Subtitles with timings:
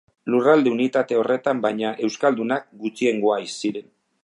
[0.35, 3.89] Lurralde unitate horretan, baina, euskaldunak gutxiengoa ziren.